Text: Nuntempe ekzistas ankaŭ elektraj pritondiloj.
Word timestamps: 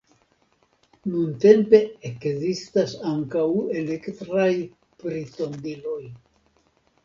Nuntempe 1.11 1.81
ekzistas 2.09 2.97
ankaŭ 3.11 3.45
elektraj 3.85 4.51
pritondiloj. 5.05 6.03